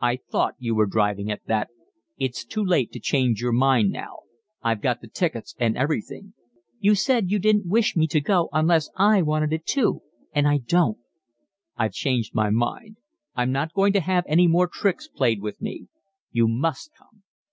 [0.00, 1.70] "I thought you were driving at that.
[2.18, 4.18] It's too late to change your mind now.
[4.62, 6.34] I've got the tickets and everything."
[6.78, 10.02] "You said you didn't wish me to go unless I wanted it too,
[10.32, 10.98] and I don't."
[11.76, 12.98] "I've changed my mind.
[13.34, 15.88] I'm not going to have any more tricks played with me.
[16.30, 17.24] You must come."